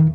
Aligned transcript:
مرحبا 0.00 0.14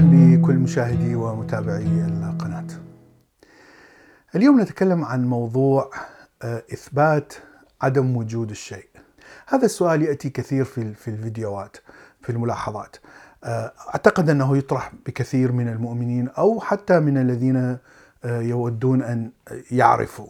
بكل 0.00 0.54
مشاهدي 0.54 1.14
ومتابعي 1.14 1.82
القناة. 1.82 2.66
اليوم 4.34 4.60
نتكلم 4.60 5.04
عن 5.04 5.24
موضوع 5.24 5.90
آه، 6.42 6.62
إثبات 6.72 7.34
عدم 7.82 8.16
وجود 8.16 8.50
الشيء. 8.50 8.88
هذا 9.46 9.64
السؤال 9.64 10.02
يأتي 10.02 10.30
كثير 10.30 10.64
في 10.64 10.94
في 10.94 11.08
الفيديوهات 11.08 11.76
في 12.22 12.30
الملاحظات. 12.30 12.96
آه، 13.44 13.72
أعتقد 13.88 14.30
أنه 14.30 14.56
يطرح 14.56 14.92
بكثير 15.06 15.52
من 15.52 15.68
المؤمنين 15.68 16.28
أو 16.28 16.60
حتى 16.60 17.00
من 17.00 17.18
الذين 17.18 17.56
آه، 18.24 18.40
يودون 18.40 19.02
أن 19.02 19.30
يعرفوا. 19.70 20.26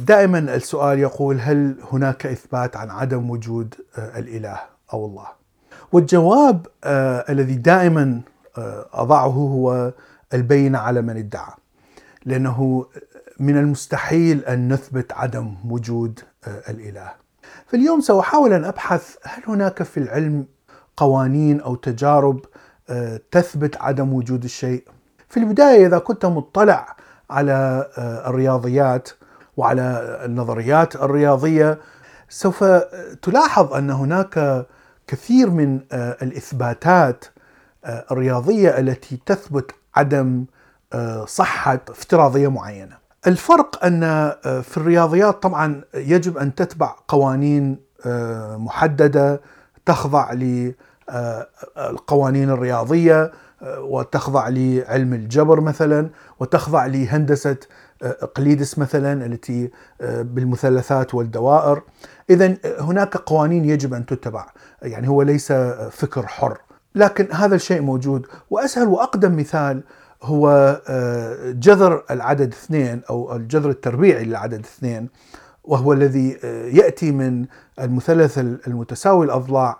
دائما 0.00 0.38
السؤال 0.38 0.98
يقول 0.98 1.40
هل 1.40 1.76
هناك 1.92 2.26
إثبات 2.26 2.76
عن 2.76 2.90
عدم 2.90 3.30
وجود 3.30 3.74
الإله 3.98 4.60
أو 4.92 5.06
الله؟ 5.06 5.26
والجواب 5.92 6.66
الذي 7.30 7.54
دائما 7.54 8.20
أضعه 8.92 9.26
هو 9.28 9.92
البينة 10.34 10.78
على 10.78 11.02
من 11.02 11.16
ادعى 11.16 11.52
لأنه 12.24 12.86
من 13.40 13.56
المستحيل 13.56 14.44
أن 14.44 14.72
نثبت 14.72 15.12
عدم 15.12 15.54
وجود 15.70 16.20
الإله 16.46 17.12
فاليوم 17.66 18.00
سأحاول 18.00 18.52
أن 18.52 18.64
أبحث 18.64 19.16
هل 19.22 19.42
هناك 19.46 19.82
في 19.82 19.96
العلم 20.00 20.46
قوانين 20.98 21.60
أو 21.60 21.74
تجارب 21.74 22.40
تثبت 23.30 23.76
عدم 23.76 24.12
وجود 24.12 24.44
الشيء 24.44 24.84
في 25.28 25.36
البداية 25.36 25.86
إذا 25.86 25.98
كنت 25.98 26.26
مطلع 26.26 26.96
على 27.30 27.86
الرياضيات 27.98 29.08
وعلى 29.56 30.18
النظريات 30.24 30.96
الرياضية 30.96 31.78
سوف 32.28 32.64
تلاحظ 33.22 33.74
أن 33.74 33.90
هناك 33.90 34.66
كثير 35.06 35.50
من 35.50 35.80
الإثباتات 35.92 37.24
الرياضية 37.84 38.78
التي 38.78 39.18
تثبت 39.26 39.70
عدم 39.96 40.44
آه، 40.92 41.24
صحة 41.24 41.80
افتراضية 41.88 42.48
معينة. 42.48 42.96
الفرق 43.26 43.78
آه، 43.84 44.60
في 44.60 44.76
الرياضيات 44.76 45.42
طبعا 45.42 45.80
يجب 45.94 46.38
أن 46.38 46.54
تتبع 46.54 46.94
قوانين 47.08 47.78
آه، 48.06 48.56
محددة 48.56 49.40
تخضع 49.88 50.32
للقوانين 51.08 52.50
الرياضية 52.50 53.32
وتخضع 53.62 54.48
لعلم 54.48 55.14
الجبر 55.14 55.60
مثلا 55.60 56.10
وتخضع 56.40 56.86
لهندسة 56.86 57.56
إقليدس 58.02 58.78
مثلا 58.78 59.26
التي 59.26 59.70
بالمثلثات 60.00 61.14
والدوائر. 61.14 61.82
اذا 62.30 62.56
هناك 62.80 63.16
قوانين 63.16 63.64
يجب 63.64 63.94
أن 63.94 64.06
تتبع. 64.06 64.46
يعني 64.82 65.08
هو 65.08 65.22
ليس 65.22 65.52
فكر 65.90 66.26
حر. 66.26 66.58
لكن 66.94 67.28
هذا 67.32 67.54
الشيء 67.54 67.80
موجود. 67.80 68.26
وأسهل 68.50 68.88
وأقدم 68.88 69.36
مثال 69.36 69.82
هو 70.22 70.48
آه، 70.88 71.50
جذر 71.50 72.04
العدد 72.10 72.52
اثنين 72.52 73.02
أو 73.10 73.36
الجذر 73.36 73.70
التربيعي 73.70 74.24
للعدد 74.24 74.60
اثنين. 74.60 75.08
وهو 75.68 75.92
الذي 75.92 76.38
آه، 76.44 76.66
يأتي 76.66 77.12
من 77.12 77.44
المثلث 77.80 78.38
المتساوي 78.38 79.26
الأضلاع 79.26 79.76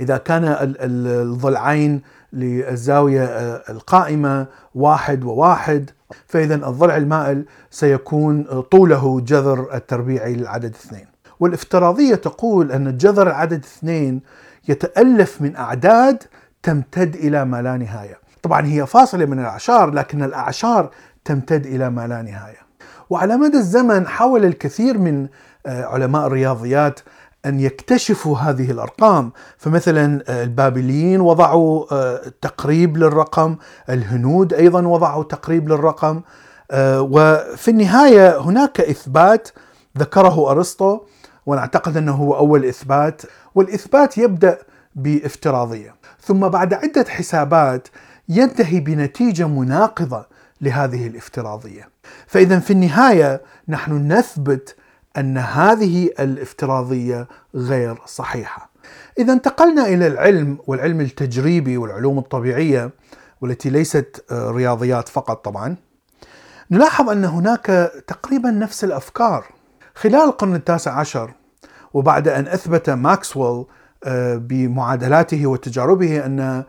إذا 0.00 0.16
كان 0.16 0.74
الضلعين 0.80 2.02
للزاوية 2.32 3.24
آه، 3.24 3.62
القائمة 3.70 4.46
واحد 4.74 5.24
وواحد 5.24 5.90
فإذا 6.26 6.54
الضلع 6.54 6.96
المائل 6.96 7.44
سيكون 7.70 8.60
طوله 8.60 9.20
جذر 9.20 9.74
التربيعي 9.74 10.34
للعدد 10.34 10.74
اثنين 10.74 11.06
والافتراضية 11.40 12.14
تقول 12.14 12.72
أن 12.72 12.96
جذر 12.96 13.26
العدد 13.26 13.64
اثنين 13.64 14.20
يتألف 14.68 15.42
من 15.42 15.56
أعداد 15.56 16.22
تمتد 16.62 17.14
إلى 17.14 17.44
ما 17.44 17.62
لا 17.62 17.76
نهاية. 17.76 18.18
طبعا 18.42 18.66
هي 18.66 18.86
فاصلة 18.86 19.24
من 19.24 19.38
الأعشار 19.38 19.90
لكن 19.90 20.22
الأعشار 20.22 20.90
تمتد 21.24 21.66
إلى 21.66 21.90
ما 21.90 22.06
لا 22.06 22.22
نهاية. 22.22 22.67
وعلى 23.10 23.36
مدى 23.36 23.56
الزمن 23.56 24.06
حاول 24.06 24.44
الكثير 24.44 24.98
من 24.98 25.28
آه، 25.66 25.84
علماء 25.84 26.26
الرياضيات 26.26 27.00
أن 27.46 27.60
يكتشفوا 27.60 28.38
هذه 28.38 28.70
الأرقام. 28.70 29.32
فمثلا 29.58 30.22
آه، 30.28 30.44
البابليين 30.44 31.20
وضعوا 31.20 31.84
آه، 31.92 32.32
تقريب 32.42 32.96
للرقم 32.96 33.56
الهنود 33.90 34.54
أيضا 34.54 34.86
وضعوا 34.86 35.24
تقريب 35.24 35.68
للرقم 35.68 36.22
وفي 37.00 37.70
النهاية 37.70 38.40
هناك 38.40 38.80
إثبات 38.80 39.48
ذكره 39.98 40.50
أرسطو 40.50 41.00
وأنا 41.46 41.60
أعتقد 41.60 41.96
أنه 41.96 42.12
هو 42.12 42.36
أول 42.36 42.64
إثبات 42.64 43.22
والإثبات 43.54 44.18
يبدأ 44.18 44.58
بافتراضية. 44.94 45.94
ثم 46.20 46.48
بعد 46.48 46.74
عدة 46.74 47.04
حسابات 47.08 47.88
ينتهي 48.28 48.80
بنتيجة 48.80 49.48
مناقضة 49.48 50.26
لهذه 50.60 51.06
الافتراضية. 51.06 51.88
فإذا 52.26 52.58
في 52.58 52.70
النهاية 52.70 53.42
نحن 53.68 54.12
نثبت 54.12 54.76
أن 55.16 55.38
هذه 55.38 56.10
الافتراضية 56.20 57.28
غير 57.54 57.98
صحيحة. 58.06 58.70
إذا 59.18 59.32
انتقلنا 59.32 59.86
إلى 59.86 60.06
العلم 60.06 60.58
والعلم 60.66 61.00
التجريبي 61.00 61.76
والعلوم 61.76 62.18
الطبيعية 62.18 62.90
والتي 63.40 63.70
ليست 63.70 64.24
رياضيات 64.32 65.08
فقط 65.08 65.44
طبعا 65.44 65.76
نلاحظ 66.70 67.10
أن 67.10 67.24
هناك 67.24 67.92
تقريبا 68.06 68.50
نفس 68.50 68.84
الأفكار. 68.84 69.44
خلال 69.94 70.24
القرن 70.28 70.54
التاسع 70.54 70.92
عشر 70.92 71.30
وبعد 71.94 72.28
أن 72.28 72.46
أثبت 72.46 72.90
ماكسويل 72.90 73.64
آه، 74.04 74.36
بمعادلاته 74.36 75.46
وتجاربه 75.46 76.26
أن 76.26 76.64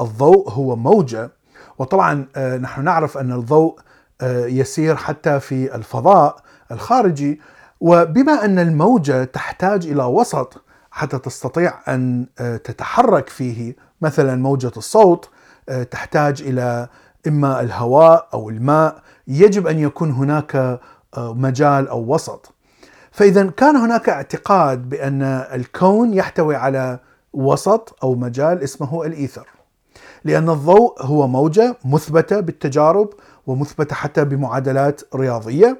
الضوء 0.00 0.50
هو 0.50 0.76
موجة 0.76 1.30
وطبعا 1.78 2.26
آه، 2.36 2.56
نحن 2.56 2.84
نعرف 2.84 3.18
أن 3.18 3.32
الضوء 3.32 3.78
آه، 3.78 3.82
يسير 4.22 4.96
حتى 4.96 5.40
في 5.40 5.74
الفضاء 5.74 6.36
الخارجي 6.72 7.40
وبما 7.80 8.44
أن 8.44 8.58
الموجة 8.58 9.24
تحتاج 9.24 9.86
إلى 9.86 10.04
وسط 10.04 10.64
حتى 10.90 11.18
تستطيع 11.18 11.74
أن 11.88 12.26
تتحرك 12.64 13.28
فيه 13.28 13.76
مثلا 14.00 14.36
موجة 14.36 14.72
الصوت 14.76 15.30
تحتاج 15.90 16.42
إلى 16.42 16.88
إما 17.26 17.60
الهواء 17.60 18.28
أو 18.34 18.48
الماء 18.50 19.02
يجب 19.28 19.66
أن 19.66 19.78
يكون 19.78 20.10
هناك 20.10 20.80
مجال 21.18 21.88
أو 21.88 22.14
وسط 22.14 22.54
فاذا 23.12 23.50
كان 23.50 23.76
هناك 23.76 24.08
اعتقاد 24.08 24.88
بأن 24.88 25.22
الكون 25.52 26.14
يحتوي 26.14 26.56
على 26.56 26.98
وسط 27.32 27.96
أو 28.02 28.14
مجال 28.14 28.62
اسمه 28.62 29.04
الإيثر. 29.06 29.46
لأن 30.24 30.50
الضوء 30.50 31.02
هو 31.02 31.28
موجة 31.28 31.76
مثبتة 31.84 32.40
بالتجارب 32.40 33.08
ومثبتة 33.46 33.94
حتى 33.94 34.24
بمعادلات 34.24 35.00
رياضية 35.14 35.78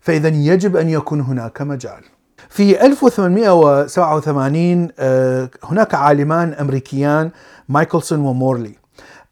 فإذا 0.00 0.28
يجب 0.28 0.76
أن 0.76 0.88
يكون 0.88 1.20
هناك 1.20 1.62
مجال. 1.62 2.00
في 2.48 2.86
1887 2.86 4.88
آه، 4.98 5.50
هناك 5.64 5.94
عالمان 5.94 6.52
أمريكيان 6.52 7.30
مايكلسون 7.68 8.20
ومورلي 8.20 8.72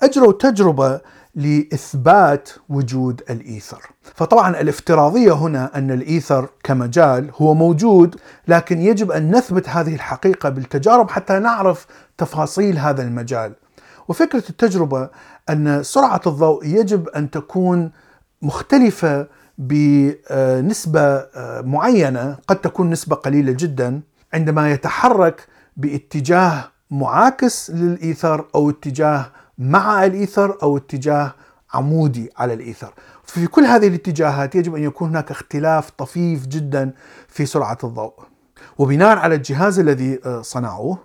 أجروا 0.03 0.33
تجربة 0.33 1.01
لإثبات 1.35 2.51
وجود 2.69 3.23
الإيثر. 3.31 3.83
فطبعا 4.03 4.61
الافتراضية 4.61 5.33
هنا 5.33 5.79
أن 5.79 5.91
الإيثر 5.91 6.49
كمجال 6.65 7.31
هو 7.37 7.55
موجود 7.55 8.17
لكن 8.49 8.81
يجب 8.81 9.11
أن 9.11 9.37
نثبت 9.37 9.69
هذه 9.69 9.95
الحقيقة 9.95 10.49
بالتجارب 10.49 11.11
حتى 11.11 11.39
نعرف 11.39 11.87
تفاصيل 12.19 12.79
هذا 12.79 13.03
المجال. 13.03 13.53
وفكرة 14.09 14.45
التجربة 14.51 15.11
أن 15.51 15.83
سرعة 15.83 16.21
الضوء 16.27 16.67
يجب 16.67 17.09
أن 17.09 17.31
تكون 17.31 17.91
مختلفة 18.43 19.27
بنسبة 19.59 21.27
معينة 21.63 22.37
قد 22.49 22.57
تكون 22.57 22.91
نسبة 22.91 23.17
قليلة 23.17 23.53
جدا 23.53 24.01
عندما 24.35 24.73
يتحرك 24.73 25.47
باتجاه 25.77 26.65
معاكس 26.91 27.71
للإيثر 27.71 28.49
أو 28.55 28.71
اتجاه 28.71 29.27
مع 29.59 30.05
الإيثر 30.05 30.59
أو 30.63 30.77
اتجاه 30.77 31.35
عمودي 31.75 32.31
على 32.37 32.55
الإيثر. 32.55 32.95
في 33.25 33.47
كل 33.47 33.63
هذه 33.63 33.89
الاتجاهات 33.89 34.55
يجب 34.55 34.75
أن 34.75 34.83
يكون 34.83 35.09
هناك 35.09 35.31
اختلاف 35.31 35.91
طفيف 35.91 36.47
جدا 36.47 36.93
في 37.29 37.47
سرعة 37.47 37.79
الضوء. 37.85 38.15
وبناء 38.79 39.19
على 39.19 39.35
الجهاز 39.35 39.79
الذي 39.79 40.21
آه، 40.25 40.43
صنعوه 40.43 40.99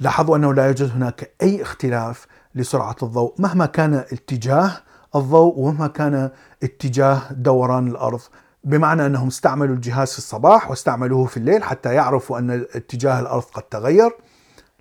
لاحظوا 0.00 0.36
أنه 0.36 0.54
لا 0.54 0.66
يوجد 0.66 0.90
هناك 0.90 1.30
أي 1.42 1.62
اختلاف 1.62 2.26
لسرعة 2.54 2.96
الضوء 3.02 3.34
مهما 3.38 3.66
كان 3.66 3.94
اتجاه 3.94 4.72
الضوء 5.14 5.58
ومهما 5.58 5.86
كان 5.86 6.30
اتجاه 6.62 7.20
دوران 7.32 7.88
الأرض. 7.88 8.20
بمعنى 8.64 9.06
أنهم 9.06 9.28
استعملوا 9.28 9.74
الجهاز 9.74 10.12
في 10.12 10.18
الصباح 10.18 10.70
واستعملوه 10.70 11.26
في 11.26 11.36
الليل 11.36 11.62
حتى 11.62 11.94
يعرفوا 11.94 12.38
أن 12.38 12.50
اتجاه 12.50 13.20
الأرض 13.20 13.42
قد 13.42 13.62
تغير 13.62 14.10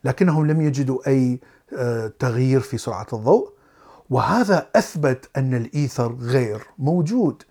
لكنهم 0.03 0.47
لم 0.47 0.61
يجدوا 0.61 1.07
أي 1.07 1.39
آه، 1.77 2.11
تغيير 2.19 2.59
في 2.59 2.77
سرعة 2.77 3.07
الضوء. 3.13 3.53
وهذا 4.09 4.67
أثبت 4.75 5.29
أن 5.37 5.53
الإيثر 5.53 6.13
غير 6.13 6.61
موجود. 6.77 7.43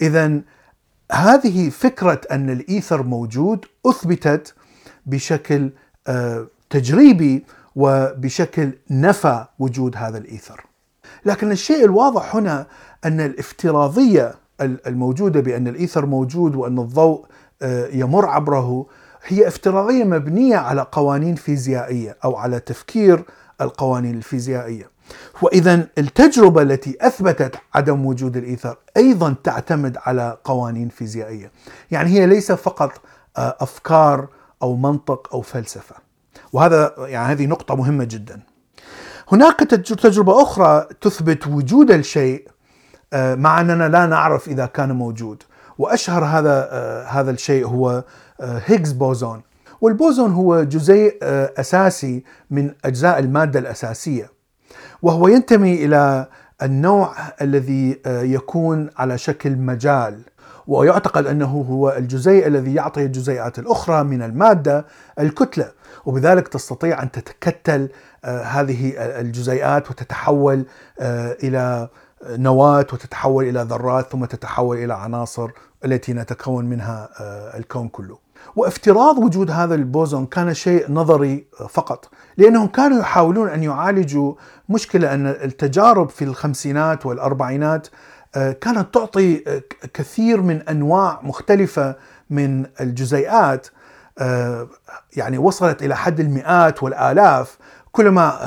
اذا 0.00 0.40
هذه 1.12 1.70
فكرة 1.70 2.20
أن 2.30 2.50
الإيثر 2.50 3.02
موجود 3.02 3.64
أثبتت 3.86 4.54
بشكل 5.06 5.70
آه، 6.06 6.46
تجريبي 6.70 7.44
وبشكل 7.76 8.72
نفى 8.90 9.44
وجود 9.58 9.96
هذا 9.96 10.18
الإيثر. 10.18 10.66
لكن 11.24 11.52
الشيء 11.52 11.84
الواضح 11.84 12.36
هنا 12.36 12.66
أن 13.04 13.20
الافتراضية 13.20 14.34
الموجودة 14.60 15.40
بأن 15.40 15.68
الإيثر 15.68 16.06
موجود 16.06 16.54
وأن 16.54 16.78
الضوء 16.78 17.26
آه، 17.62 17.86
يمر 17.92 18.26
عبره 18.26 18.86
هي 19.26 19.48
افتراضية 19.48 20.04
مبنية 20.04 20.56
على 20.56 20.86
قوانين 20.92 21.34
فيزيائية 21.34 22.16
أو 22.24 22.36
على 22.36 22.60
تفكير 22.60 23.24
القوانين 23.60 24.14
الفيزيائية. 24.14 24.90
وإذا 25.42 25.88
التجربة 25.98 26.62
التي 26.62 26.96
أثبتت 27.00 27.54
عدم 27.74 28.06
وجود 28.06 28.36
الإيثر 28.36 28.76
أيضا 28.96 29.34
تعتمد 29.44 29.96
على 30.06 30.36
قوانين 30.44 30.88
فيزيائية. 30.88 31.52
يعني 31.90 32.10
هي 32.10 32.26
ليس 32.26 32.52
فقط 32.52 32.92
آه، 33.36 33.56
أفكار 33.60 34.28
أو 34.62 34.76
منطق 34.76 35.28
أو 35.34 35.40
فلسفة. 35.40 36.09
وهذا 36.52 36.94
يعني 36.98 37.32
هذه 37.32 37.46
نقطة 37.46 37.74
مهمة 37.74 38.04
جدا. 38.04 38.40
هناك 39.32 39.60
تجربة 39.60 40.42
أخرى 40.42 40.86
تثبت 41.00 41.46
وجود 41.46 41.90
الشيء 41.90 42.48
آه، 43.12 43.34
مع 43.34 43.60
أننا 43.60 43.88
لا 43.88 44.06
نعرف 44.06 44.48
إذا 44.48 44.66
كان 44.66 44.92
موجود. 44.92 45.42
وأشهر 45.78 46.24
هذا 46.24 46.68
آه، 46.72 47.04
هذا 47.04 47.30
الشيء 47.30 47.66
هو 47.66 48.04
هيجز 48.40 48.92
بوزون. 48.92 49.42
والبوزون 49.80 50.32
هو 50.32 50.62
جزيء 50.62 51.18
أساسي 51.60 52.24
من 52.50 52.74
أجزاء 52.84 53.18
المادة 53.18 53.58
الأساسية. 53.58 54.30
وهو 55.02 55.28
ينتمي 55.28 55.84
إلى 55.84 56.26
النوع 56.62 57.14
الذي 57.42 58.00
آه، 58.06 58.22
يكون 58.22 58.90
على 58.96 59.18
شكل 59.18 59.56
مجال 59.56 60.20
ويعتقد 60.66 61.26
أنه 61.26 61.66
هو 61.70 61.90
الجزيء 61.90 62.46
الذي 62.46 62.74
يعطي 62.74 63.04
الجزيئات 63.04 63.58
الأخرى 63.58 64.04
من 64.04 64.22
المادة 64.22 64.86
الكتلة 65.18 65.72
وبذلك 66.06 66.48
تستطيع 66.48 67.02
أن 67.02 67.10
تتكتل 67.10 67.88
آه، 68.24 68.42
هذه 68.42 68.92
الجزيئات 68.96 69.90
وتتحول 69.90 70.64
آه، 71.00 71.36
إلى 71.42 71.88
نواة 72.28 72.86
وتتحول 72.92 73.44
إلى 73.44 73.62
ذرات 73.62 74.10
ثم 74.10 74.24
تتحول 74.24 74.76
إلى 74.76 74.94
عناصر 74.94 75.50
التي 75.84 76.12
نتكون 76.12 76.64
منها 76.64 77.08
الكون 77.58 77.88
كله. 77.88 78.18
وافتراض 78.56 79.18
وجود 79.18 79.50
هذا 79.50 79.74
البوزون 79.74 80.26
كان 80.26 80.54
شيء 80.54 80.92
نظري 80.92 81.46
فقط 81.68 82.10
لأنهم 82.36 82.66
كانوا 82.66 83.00
يحاولون 83.00 83.48
أن 83.48 83.62
يعالجوا 83.62 84.34
مشكلة 84.68 85.14
أن 85.14 85.26
التجارب 85.26 86.08
في 86.08 86.24
الخمسينات 86.24 87.06
والأربعينات 87.06 87.88
آه، 88.34 88.52
كانت 88.52 88.94
تعطي 88.94 89.44
آه، 89.46 89.62
كثير 89.94 90.40
من 90.40 90.62
أنواع 90.62 91.20
مختلفة 91.22 91.96
من 92.30 92.66
الجزيئات 92.80 93.66
آه، 93.66 93.70
يعني 95.16 95.38
وصلت 95.38 95.82
إلى 95.82 95.96
حد 95.96 96.20
المئات 96.20 96.82
والآلاف 96.82 97.58
كلما 97.92 98.38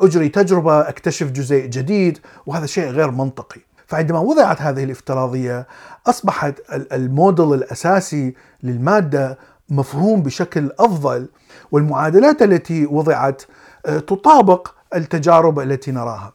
أجري 0.00 0.28
تجربة 0.28 0.80
أكتشف 0.80 1.26
جزيء 1.30 1.66
جديد 1.66 2.18
وهذا 2.46 2.66
شيء 2.66 2.90
غير 2.90 3.10
منطقي. 3.10 3.60
فعندما 3.86 4.18
وضعت 4.18 4.62
هذه 4.62 4.84
الافتراضية 4.84 5.66
أصبحت 6.06 6.54
الموديل 6.72 7.54
الأساسي 7.54 8.34
للمادة 8.62 9.38
مفهوم 9.70 10.22
بشكل 10.22 10.70
أفضل 10.78 11.28
والمعادلات 11.72 12.42
التي 12.42 12.86
وضعت 12.86 13.42
آه، 13.86 13.98
تطابق 13.98 14.68
التجارب 14.94 15.60
التي 15.60 15.90
نراها. 15.90 16.32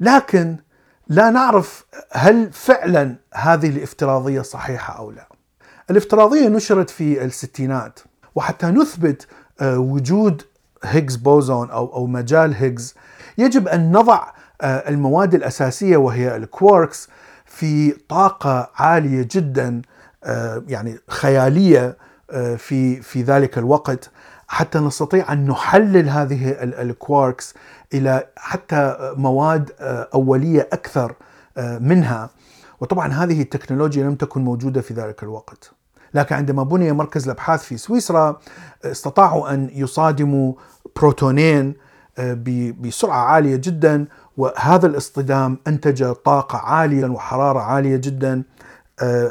لكن 0.00 0.56
لا 1.08 1.30
نعرف 1.30 1.84
هل 2.12 2.52
فعلا 2.52 3.16
هذه 3.34 3.68
الافتراضية 3.68 4.40
صحيحة 4.40 4.98
أو 4.98 5.10
لا. 5.10 5.28
الافتراضية 5.90 6.48
نشرت 6.48 6.90
في 6.90 7.24
الستينات. 7.24 8.00
وحتى 8.36 8.66
نثبت 8.66 9.26
آه، 9.60 9.78
وجود 9.78 10.42
Higgs 10.84 11.16
boson 11.16 11.70
أو 11.70 11.94
أو 11.94 12.06
مجال 12.06 12.54
هيجز 12.54 12.94
يجب 13.38 13.68
أن 13.68 13.92
نضع 13.92 14.26
آه، 14.60 14.88
المواد 14.88 15.34
الأساسية 15.34 15.96
وهي 15.96 16.36
الكواركس 16.36 17.08
في 17.46 17.90
طاقة 17.90 18.70
عالية 18.76 19.28
جدا 19.30 19.82
يعني 20.68 20.98
خيالية 21.08 21.96
في 22.56 23.02
في 23.02 23.22
ذلك 23.22 23.58
الوقت 23.58 24.10
حتى 24.48 24.78
نستطيع 24.78 25.32
أن 25.32 25.46
نحلل 25.46 26.08
هذه 26.08 26.50
الكواركس 26.62 27.54
إلى 27.94 28.26
حتى 28.36 29.12
مواد 29.16 29.72
آه، 29.80 30.08
أولية 30.14 30.68
أكثر 30.72 31.14
آه، 31.56 31.78
منها. 31.78 32.30
وطبعا 32.80 33.12
هذه 33.12 33.42
التكنولوجيا 33.42 34.04
لم 34.04 34.14
تكن 34.14 34.44
موجودة 34.44 34.80
في 34.80 34.94
ذلك 34.94 35.22
الوقت. 35.22 35.72
لكن 36.16 36.34
عندما 36.34 36.62
بني 36.62 36.92
مركز 36.92 37.24
الأبحاث 37.24 37.62
في 37.62 37.76
سويسرا 37.76 38.38
استطاعوا 38.84 39.54
أن 39.54 39.70
يصادموا 39.72 40.52
بروتونين 40.96 41.74
آه، 42.18 42.38
بسرعة 42.80 43.18
عالية 43.18 43.56
جدا 43.56 44.06
وهذا 44.36 44.86
الاصطدام 44.86 45.58
أنتج 45.66 46.12
طاقة 46.12 46.58
عاليه 46.58 47.06
وحرارة 47.06 47.58
عالية 47.60 47.96
جدا 47.96 48.42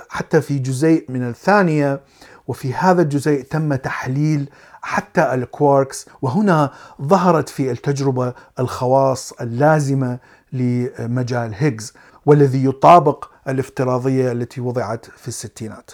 حتى 0.09 0.41
في 0.41 0.59
جزيء 0.59 1.05
من 1.09 1.29
الثانية 1.29 2.01
وفي 2.47 2.73
هذا 2.73 3.01
الجزيء 3.01 3.43
تم 3.43 3.75
تحليل 3.75 4.49
حتى 4.81 5.33
الكواركس 5.33 6.05
وهنا 6.21 6.71
ظهرت 7.01 7.49
في 7.49 7.71
التجربة 7.71 8.33
الخواص 8.59 9.33
اللازمة 9.41 10.19
لمجال 10.53 11.53
هيجز 11.55 11.93
والذي 12.25 12.65
يطابق 12.65 13.29
الافتراضية 13.47 14.31
التي 14.31 14.61
وضعت 14.61 15.05
في 15.05 15.27
الستينات. 15.27 15.91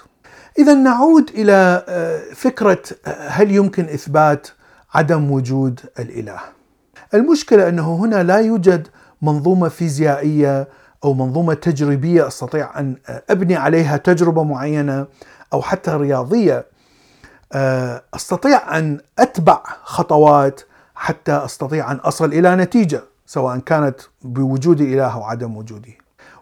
إذا 0.60 0.74
نعود 0.74 1.30
إلى 1.30 1.86
آه، 1.90 2.34
فكرة 2.34 2.82
آه، 3.06 3.28
هل 3.28 3.52
يمكن 3.52 3.84
إثبات 3.84 4.48
عدم 4.94 5.32
وجود 5.32 5.80
الإله؟ 6.00 6.40
المشكلة 7.14 7.70
أنه 7.70 7.96
هنا 7.96 8.24
لا 8.24 8.38
يوجد 8.38 8.88
منظومة 9.22 9.70
فيزيائية 9.70 10.68
أو 11.04 11.14
منظومة 11.14 11.54
تجريبية 11.54 12.28
أستطيع 12.28 12.80
أن 12.80 12.96
آه، 13.10 13.24
أبني 13.30 13.56
عليها 13.56 13.98
تجربة 13.98 14.44
معينة 14.44 15.08
أو 15.54 15.62
حتى 15.62 15.92
رياضية 15.92 16.66
أستطيع 18.14 18.78
أن 18.78 19.00
أتبع 19.20 19.64
خطوات 19.84 20.62
حتى 20.96 21.32
أستطيع 21.32 21.92
أن 21.92 21.96
أصل 21.96 22.34
إلى 22.34 22.56
نتيجة 22.56 23.04
سواء 23.26 23.58
كانت 23.58 24.02
بوجود 24.22 24.82
إله 24.82 25.14
أو 25.14 25.24
عدم 25.24 25.58
وجوده. 25.58 25.92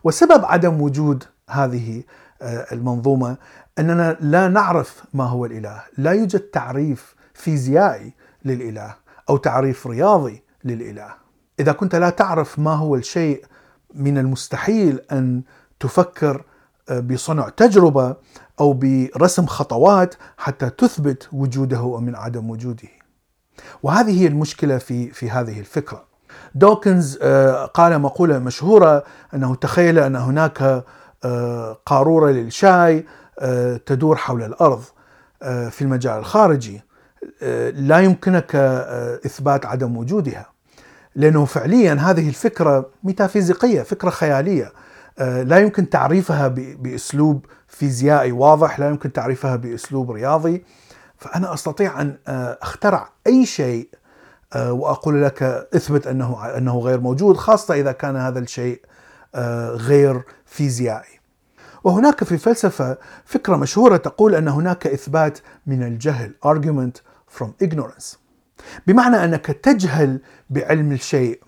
وسبب 0.04 0.46
عدم 0.46 0.82
وجود 0.82 1.24
هذه 1.50 2.04
المنظومة 2.42 3.38
أننا 3.80 4.18
لا 4.20 4.48
نعرف 4.48 5.04
ما 5.14 5.24
هو 5.24 5.46
الإله، 5.46 5.82
لا 5.98 6.12
يوجد 6.12 6.40
تعريف 6.40 7.16
فيزيائي 7.34 8.14
للإله 8.46 8.96
أو 9.30 9.38
تعريف 9.38 9.88
رياضي 9.88 10.44
للإله. 10.64 11.14
إذا 11.60 11.72
كنت 11.72 11.96
لا 11.96 12.10
تعرف 12.10 12.60
ما 12.60 12.74
هو 12.74 12.96
الشيء 12.96 13.46
من 13.94 14.18
المستحيل 14.18 15.00
أن 15.12 15.42
تفكر 15.80 16.44
آه، 16.90 17.00
بصنع 17.00 17.50
تجربة 17.50 18.16
أو 18.60 18.74
برسم 18.74 19.46
خطوات 19.46 20.16
حتى 20.38 20.70
تثبت 20.70 21.30
وجوده 21.34 22.00
من 22.00 22.16
عدم 22.16 22.50
وجوده. 22.50 22.90
وهذه 23.84 24.22
هي 24.22 24.28
المشكلة 24.28 24.78
في 24.78 25.10
في 25.12 25.30
هذه 25.30 25.60
الفكرة. 25.60 26.04
دوكنز 26.56 27.20
آه، 27.22 27.66
قال 27.66 28.00
مقولة 28.00 28.40
مشهورة 28.40 29.04
أنه 29.34 29.56
تخيل 29.56 30.00
أن 30.00 30.16
هناك 30.16 30.84
آه، 31.26 31.78
قارورة 31.86 32.32
للشاي 32.32 33.06
آه، 33.40 33.78
تدور 33.78 34.16
حول 34.16 34.44
الأرض 34.44 34.84
في 35.70 35.82
المجال 35.82 36.18
الخارجي 36.18 36.82
لا 37.72 38.00
يمكنك 38.00 38.56
إثبات 39.26 39.66
عدم 39.66 39.98
وجودها. 39.98 40.46
لأنه 41.16 41.46
فعليا 41.46 41.94
هذه 41.94 42.30
الفكرة 42.30 42.90
ميتافيزيقية 43.04 43.82
فكرة 43.82 44.10
خيالية. 44.10 44.74
لا 45.20 45.60
يمكن 45.60 45.90
تعريفها 45.90 46.48
بأسلوب 46.80 47.46
فيزيائي 47.68 48.32
واضح 48.32 48.80
لا 48.80 48.90
يمكن 48.90 49.14
تعريفها 49.14 49.56
بأسلوب 49.56 50.12
رياضي. 50.12 50.64
فأنا 51.20 51.54
أستطيع 51.54 52.02
أن 52.02 52.18
آه، 52.28 52.58
أخترع 52.62 53.10
أي 53.28 53.46
شيء 53.46 53.90
آه، 54.54 54.74
وأقول 54.74 55.24
لك 55.24 55.44
اثبت 55.76 56.08
أنه 56.08 56.46
أنه 56.58 56.80
غير 56.80 57.00
موجود 57.00 57.38
خاصة 57.38 57.74
إذا 57.74 57.92
كان 57.92 58.16
هذا 58.16 58.40
الشيء 58.40 58.82
آه، 58.82 58.90
غير 59.76 60.22
فيزيائي. 60.46 61.20
وهناك 61.84 62.24
في 62.24 62.32
الفلسفه 62.32 62.98
فكرة 63.26 63.56
مشهورة 63.56 63.98
تقول 63.98 64.36
أن 64.36 64.48
هناك 64.48 64.88
إثبات 64.88 65.40
من 65.68 65.84
الجهل 65.84 66.34
argument 66.46 67.02
from 67.40 67.48
ignorance. 67.64 68.18
بمعنى 68.88 69.24
أنك 69.24 69.46
تجهل 69.46 70.22
بعلم 70.50 70.92
الشيء 70.92 71.40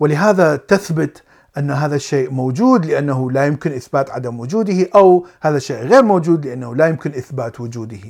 ولهذا 0.00 0.56
تثبت 0.56 1.22
أن 1.58 1.70
هذا 1.70 1.96
الشيء 1.96 2.30
موجود 2.30 2.86
لأنه 2.86 3.30
لا 3.30 3.46
يمكن 3.46 3.72
إثبات 3.72 4.10
عدم 4.10 4.40
وجوده 4.40 4.88
أو 4.94 5.26
هذا 5.40 5.56
الشيء 5.56 5.76
غير 5.76 6.02
موجود 6.02 6.46
لأنه 6.46 6.74
لا 6.76 6.86
يمكن 6.86 7.10
إثبات 7.10 7.60
وجوده. 7.60 8.00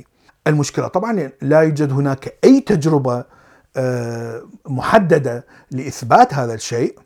المشكلة 0.47 0.87
طبعا 0.87 1.31
لا 1.41 1.61
يوجد 1.61 1.91
هناك 1.91 2.37
أي 2.43 2.59
تجربة 2.59 3.25
محددة 4.65 5.45
لإثبات 5.71 6.33
هذا 6.33 6.53
الشيء 6.53 6.99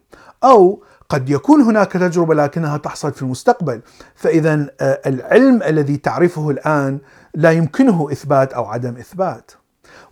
أو 0.43 0.83
قد 1.09 1.29
يكون 1.29 1.61
هناك 1.61 1.91
تجربة 1.91 2.35
لكنها 2.35 2.77
تحصل 2.77 3.11
في 3.11 3.21
المستقبل. 3.21 3.81
فاذا 4.15 4.67
العلم 4.81 5.63
الذي 5.63 5.97
تعرفه 5.97 6.49
الآن 6.49 6.99
لا 7.35 7.51
يمكنه 7.51 8.07
إثبات 8.11 8.53
أو 8.53 8.65
عدم 8.65 8.97
إثبات. 8.97 9.51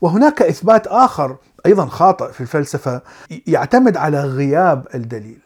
وهناك 0.01 0.41
إثبات 0.41 0.87
آخر 0.87 1.35
أيضا 1.65 1.85
خاطئ 1.85 2.31
في 2.31 2.41
الفلسفة 2.41 3.01
يعتمد 3.47 3.97
على 3.97 4.23
غياب 4.23 4.87
الدليل. 4.95 5.39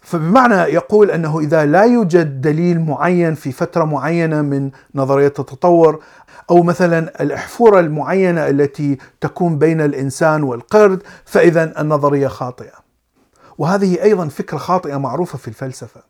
فبمعنى 0.00 0.54
يقول 0.54 1.10
أنه 1.10 1.40
إذا 1.40 1.66
لا 1.66 1.82
يوجد 1.82 2.40
دليل 2.40 2.80
معين 2.80 3.34
في 3.34 3.52
فترة 3.52 3.84
معينة 3.84 4.42
من 4.42 4.70
نظرية 4.94 5.26
التطور 5.26 6.02
أو 6.50 6.62
مثلا 6.62 7.22
الأحفورة 7.22 7.80
المعينة 7.80 8.48
التي 8.48 8.98
تكون 9.20 9.58
بين 9.58 9.80
الإنسان 9.80 10.42
والقرد 10.42 11.02
فاذا 11.24 11.80
النظرية 11.80 12.28
خاطئة. 12.28 12.89
وهذه 13.60 14.02
أيضا 14.02 14.28
فكرة 14.28 14.58
خاطئة 14.58 14.96
معروفة 14.96 15.38
في 15.38 15.48
الفلسفة. 15.48 16.00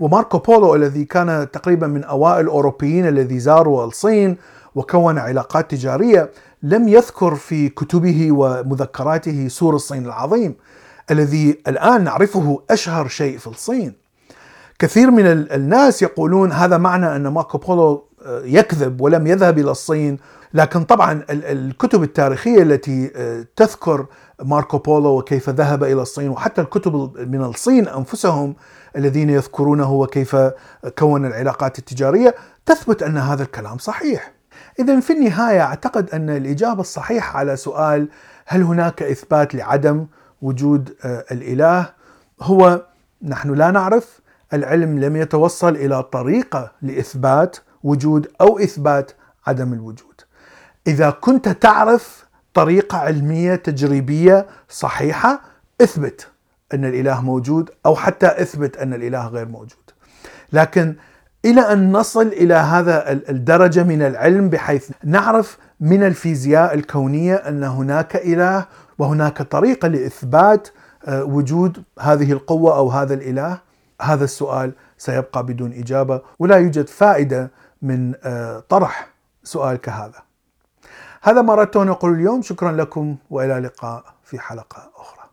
وماركو 0.00 0.38
بولو 0.38 0.74
الذي 0.74 1.04
كان 1.04 1.50
تقريبا 1.52 1.86
من 1.86 2.04
أوائل 2.04 2.40
الأوروبيين 2.44 3.06
الذي 3.08 3.38
زاروا 3.38 3.84
الصين 3.84 4.36
وكون 4.74 5.18
علاقات 5.18 5.70
تجارية 5.70 6.30
لم 6.62 6.88
يذكر 6.88 7.34
في 7.34 7.68
كتبه 7.68 8.28
ومذكراته 8.32 9.48
سور 9.48 9.74
الصين 9.74 10.06
العظيم 10.06 10.54
الذي 11.10 11.58
الآن 11.68 12.04
نعرفه 12.04 12.62
أشهر 12.70 13.08
شيء 13.08 13.38
في 13.38 13.46
الصين. 13.46 13.94
كثير 14.78 15.10
من 15.10 15.26
الناس 15.26 16.02
يقولون 16.02 16.52
هذا 16.52 16.78
معنى 16.78 17.16
أن 17.16 17.28
ماركو 17.28 17.58
بولو 17.58 18.04
يكذب 18.26 19.00
ولم 19.00 19.26
يذهب 19.26 19.58
إلى 19.58 19.70
الصين. 19.70 20.18
لكن 20.54 20.84
طبعا 20.84 21.24
الكتب 21.30 22.02
التاريخية 22.02 22.62
التي 22.62 23.12
آه، 23.16 23.46
تذكر 23.56 24.06
ماركو 24.42 24.78
بولو 24.78 25.18
وكيف 25.18 25.50
ذهب 25.50 25.84
إلى 25.84 26.02
الصين 26.02 26.28
وحتى 26.28 26.60
الكتب 26.60 27.18
من 27.18 27.42
الصين 27.44 27.88
أنفسهم 27.88 28.54
الذين 28.96 29.30
يذكرونه 29.30 29.92
وكيف 29.92 30.36
كون 30.98 31.26
العلاقات 31.26 31.78
التجارية 31.78 32.34
تثبت 32.66 33.02
أن 33.02 33.18
هذا 33.18 33.42
الكلام 33.42 33.78
صحيح. 33.78 34.32
اذا 34.78 35.00
في 35.00 35.12
النهاية 35.12 35.60
أعتقد 35.60 36.10
أن 36.10 36.30
الإجابة 36.30 36.80
الصحيحة 36.80 37.38
على 37.38 37.56
سؤال 37.56 38.08
هل 38.46 38.62
هناك 38.62 39.02
إثبات 39.02 39.54
لعدم 39.54 40.06
وجود 40.42 40.94
آه، 41.04 41.24
الإله؟ 41.32 41.92
هو 42.42 42.82
نحن 43.22 43.54
لا 43.54 43.70
نعرف. 43.70 44.20
العلم 44.52 44.98
لم 44.98 45.16
يتوصل 45.16 45.76
إلى 45.76 46.02
طريقة 46.02 46.72
لإثبات 46.82 47.56
وجود 47.84 48.28
أو 48.40 48.58
إثبات 48.58 49.12
عدم 49.46 49.72
الوجود. 49.72 50.20
إذا 50.86 51.10
كنت 51.10 51.48
تعرف 51.48 52.24
طريقة 52.54 52.98
علمية 52.98 53.54
تجريبية 53.54 54.46
صحيحة 54.68 55.40
اثبت 55.80 56.28
أن 56.74 56.84
الإله 56.84 57.20
موجود 57.20 57.70
أو 57.86 57.96
حتى 57.96 58.26
اثبت 58.26 58.76
أن 58.76 58.94
الإله 58.94 59.26
غير 59.28 59.48
موجود. 59.48 59.90
لكن 60.52 60.94
إلى 61.44 61.60
أن 61.60 61.92
نصل 61.92 62.26
إلى 62.26 62.54
هذا 62.54 63.12
الدرجة 63.12 63.82
من 63.82 64.02
العلم 64.02 64.48
بحيث 64.48 64.90
نعرف 65.04 65.58
من 65.80 66.02
الفيزياء 66.02 66.74
الكونية 66.74 67.34
أن 67.34 67.64
هناك 67.64 68.16
إله 68.16 68.66
وهناك 68.98 69.42
طريقة 69.42 69.88
لإثبات 69.88 70.68
آه، 71.06 71.24
وجود 71.24 71.82
هذه 72.00 72.32
القوة 72.32 72.76
أو 72.76 72.90
هذا 72.90 73.14
الإله 73.14 73.58
هذا 74.02 74.24
السؤال 74.24 74.72
سيبقى 74.98 75.46
بدون 75.46 75.72
إجابة 75.72 76.20
ولا 76.38 76.56
يوجد 76.56 76.88
فائدة 76.88 77.50
من 77.84 78.14
آه، 78.24 78.60
طرح 78.60 79.08
سؤال 79.42 79.76
كهذا. 79.76 80.22
هذا 81.22 81.42
ما 81.42 81.52
اردت 81.52 81.76
ان 81.76 81.88
أقول 81.88 82.14
اليوم 82.14 82.42
شكرا 82.42 82.72
لكم 82.72 83.16
وإلى 83.30 83.58
اللقاء 83.58 84.04
في 84.24 84.38
حلقة 84.38 84.90
أخرى. 84.96 85.23